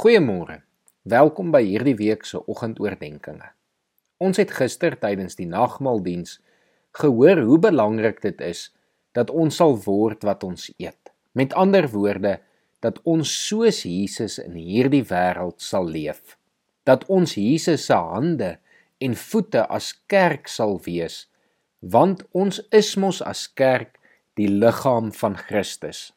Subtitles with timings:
[0.00, 0.62] Goeiemôre.
[1.04, 3.50] Welkom by hierdie week se oggendoordenkings.
[4.24, 6.38] Ons het gister tydens die nagmaaldiens
[6.96, 8.62] gehoor hoe belangrik dit is
[9.12, 11.10] dat ons sal word wat ons eet.
[11.36, 12.38] Met ander woorde,
[12.80, 16.38] dat ons soos Jesus in hierdie wêreld sal leef.
[16.88, 18.54] Dat ons Jesus se hande
[19.04, 21.26] en voete as kerk sal wees,
[21.84, 24.00] want ons is mos as kerk
[24.40, 26.14] die liggaam van Christus.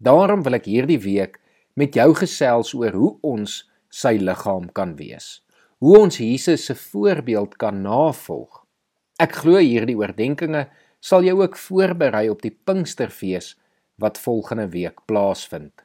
[0.00, 1.36] Daarom wil ek hierdie week
[1.78, 3.60] met jou gesels oor hoe ons
[3.94, 5.44] sy liggaam kan wees.
[5.78, 8.64] Hoe ons Jesus se voorbeeld kan navolg.
[9.22, 13.52] Ek glo hierdie oordeenkings sal jou ook voorberei op die Pinksterfees
[14.02, 15.84] wat volgende week plaasvind.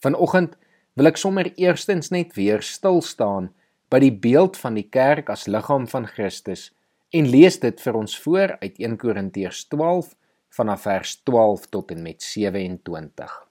[0.00, 0.56] Vanoggend
[0.96, 3.50] wil ek sommer eerstens net weer stil staan
[3.92, 6.70] by die beeld van die kerk as liggaam van Christus
[7.12, 10.14] en lees dit vir ons voor uit 1 Korintiërs 12
[10.56, 13.49] vanaf vers 12 tot en met 27.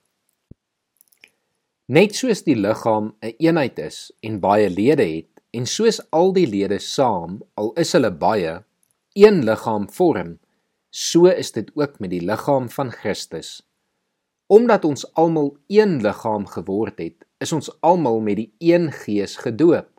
[1.90, 6.30] Net soos die liggaam 'n een eenheid is en baie lede het, en soos al
[6.32, 8.52] die lede saam, al is hulle baie,
[9.18, 10.38] een liggaam vorm,
[10.90, 13.66] so is dit ook met die liggaam van Christus.
[14.46, 19.90] Omdat ons almal een liggaam geword het, is ons almal met die een Gees gedoop.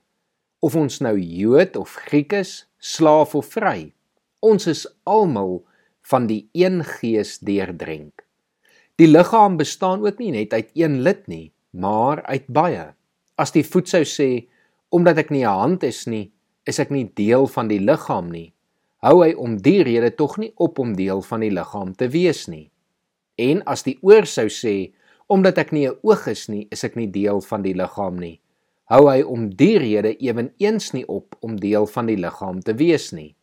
[0.59, 3.91] Of ons nou Jood of Griek is, slaaf of vry,
[4.39, 5.65] ons is almal
[6.01, 8.23] van die een Gees deurdrink.
[8.95, 12.93] Die liggaam bestaan ook nie net uit een lid nie, maar uit baie.
[13.35, 14.47] As die voet sou sê,
[14.91, 16.31] omdat ek nie 'n hand is nie,
[16.65, 18.53] is ek nie deel van die liggaam nie,
[19.01, 22.47] hou hy om die rede tog nie op om deel van die liggaam te wees
[22.47, 22.69] nie.
[23.37, 24.93] En as die oor sou sê,
[25.27, 28.39] omdat ek nie 'n oog is nie, is ek nie deel van die liggaam nie,
[28.85, 33.11] hou hy om die rede eweneens nie op om deel van die liggaam te wees
[33.13, 33.35] nie.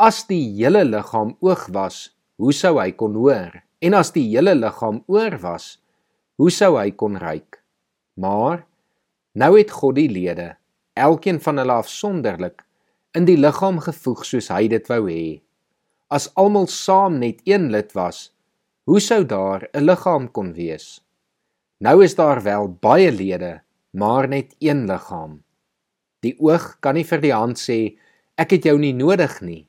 [0.00, 3.62] As die hele liggaam oog was, hoe sou hy kon hoor?
[3.82, 5.81] En as die hele liggaam oor was,
[6.42, 7.60] hoe sou hy kon ryk?
[8.18, 8.64] Maar
[9.38, 10.48] nou het God die lede,
[10.98, 12.64] elkeen van hulle afsonderlik,
[13.14, 15.38] in die liggaam gevoeg soos hy dit wou hê.
[16.10, 18.32] As almal saam net een lid was,
[18.90, 20.98] hoe sou daar 'n liggaam kon wees?
[21.78, 25.44] Nou is daar wel baie lede, maar net een liggaam.
[26.22, 27.96] Die oog kan nie vir die hand sê
[28.36, 29.68] ek het jou nie nodig nie.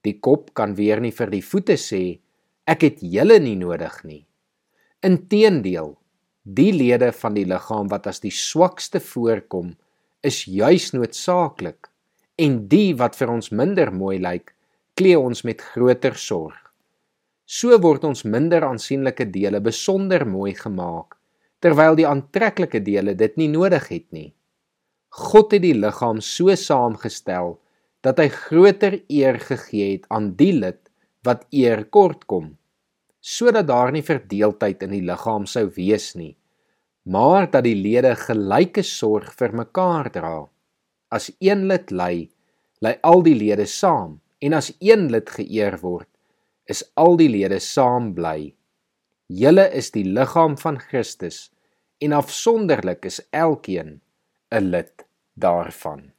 [0.00, 2.20] Die kop kan weer nie vir die voete sê
[2.64, 4.26] ek het julle nie nodig nie.
[5.02, 5.98] Inteendeel,
[6.46, 9.72] Die lede van die liggaam wat as die swakste voorkom,
[10.22, 11.88] is juis noodsaaklik
[12.38, 14.52] en die wat vir ons minder mooi lyk,
[14.94, 16.54] klee ons met groter sorg.
[17.50, 21.16] So word ons minder aansienlike dele besonder mooi gemaak,
[21.58, 24.30] terwyl die aantreklike dele dit nie nodig het nie.
[25.18, 27.56] God het die liggaam so saamgestel
[28.06, 30.78] dat hy groter eer gegee het aan die lid
[31.26, 32.52] wat eer kort kom
[33.26, 36.36] sodat daar nie verdeeldheid in die liggaam sou wees nie,
[37.10, 40.36] maar dat die lede gelyke sorg vir mekaar dra.
[41.10, 42.28] As een lid ly,
[42.82, 46.08] ly al die lede saam, en as een lid geëer word,
[46.70, 48.52] is al die lede saam bly.
[49.26, 51.48] Julle is die liggaam van Christus
[52.02, 54.00] en afsonderlik is elkeen
[54.54, 56.12] 'n lid daarvan.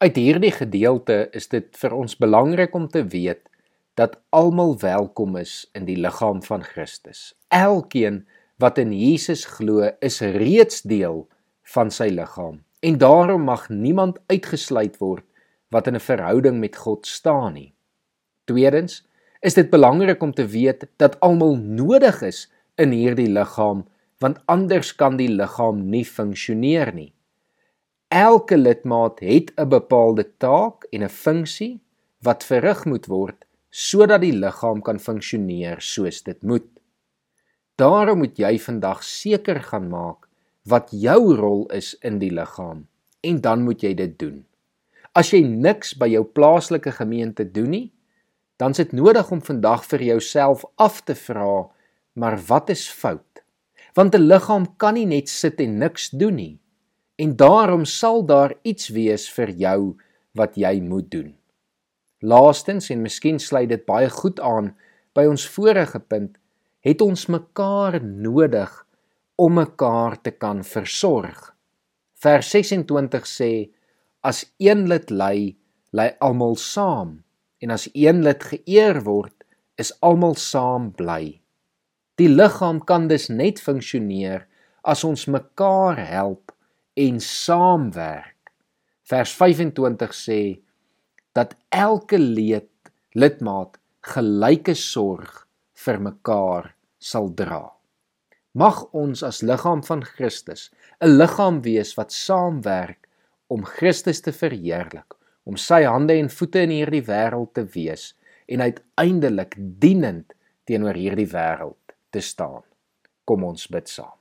[0.00, 3.49] Uit hierdie gedeelte is dit vir ons belangrik om te weet
[3.94, 7.34] dat almal welkom is in die liggaam van Christus.
[7.48, 8.26] Elkeen
[8.60, 11.28] wat in Jesus glo, is reeds deel
[11.74, 15.24] van sy liggaam en daarom mag niemand uitgesluit word
[15.70, 17.74] wat in 'n verhouding met God staan nie.
[18.44, 19.06] Tweedens,
[19.40, 23.86] is dit belangrik om te weet dat almal nodig is in hierdie liggaam
[24.18, 27.12] want anders kan die liggaam nie funksioneer nie.
[28.08, 31.80] Elke lidmaat het 'n bepaalde taak en 'n funksie
[32.18, 36.66] wat verrig moet word sodat die liggaam kan funksioneer soos dit moet.
[37.78, 40.26] Daarom moet jy vandag seker gaan maak
[40.68, 42.84] wat jou rol is in die liggaam
[43.24, 44.42] en dan moet jy dit doen.
[45.16, 47.86] As jy niks by jou plaaslike gemeente doen nie,
[48.60, 51.66] dan is dit nodig om vandag vir jouself af te vra,
[52.14, 53.42] maar wat is fout?
[53.96, 56.58] Want 'n liggaam kan nie net sit en niks doen nie.
[57.18, 59.96] En daarom sal daar iets wees vir jou
[60.34, 61.39] wat jy moet doen.
[62.20, 64.74] Laastens en miskien sluit dit baie goed aan
[65.16, 66.36] by ons vorige punt,
[66.84, 68.72] het ons mekaar nodig
[69.40, 71.54] om mekaar te kan versorg.
[72.20, 73.52] Vers 26 sê
[74.20, 75.56] as een lid ly,
[75.96, 77.22] ly almal saam
[77.60, 79.36] en as een lid geëer word,
[79.80, 81.40] is almal saam bly.
[82.20, 84.44] Die liggaam kan dus net funksioneer
[84.84, 86.52] as ons mekaar help
[87.00, 88.52] en saamwerk.
[89.08, 90.40] Vers 25 sê
[91.36, 92.68] dat elke lid
[93.14, 93.78] lidmaat
[94.14, 95.44] gelyke sorg
[95.84, 97.70] vir mekaar sal dra.
[98.52, 103.08] Mag ons as liggaam van Christus 'n liggaam wees wat saamwerk
[103.48, 108.14] om Christus te verheerlik, om sy hande en voete in hierdie wêreld te wees
[108.48, 110.34] en uiteindelik dienend
[110.64, 112.62] teenoor hierdie wêreld te staan.
[113.24, 114.18] Kom ons bid saam.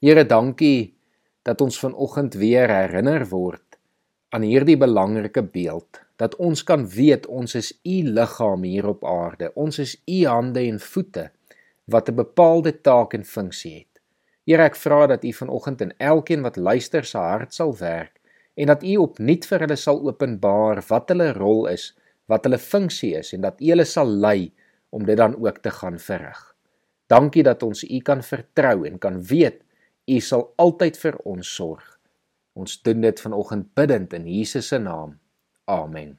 [0.00, 0.94] Here, dankie
[1.42, 3.69] dat ons vanoggend weer herinner word
[4.30, 9.50] aan hierdie belangrike beeld dat ons kan weet ons is u liggaam hier op aarde.
[9.54, 11.30] Ons is u hande en voete
[11.90, 14.00] wat 'n bepaalde taak en funksie het.
[14.46, 18.20] Here, ek vra dat u vanoggend in elkeen wat luister se hart sal werk
[18.54, 23.14] en dat u opnuut vir hulle sal openbaar wat hulle rol is, wat hulle funksie
[23.18, 24.52] is en dat u hulle sal lei
[24.90, 26.56] om dit dan ook te gaan verrig.
[27.06, 29.62] Dankie dat ons u kan vertrou en kan weet
[30.06, 31.99] u sal altyd vir ons sorg.
[32.60, 35.16] Ons doen dit vanoggend bidtend in Jesus se naam.
[35.64, 36.18] Amen.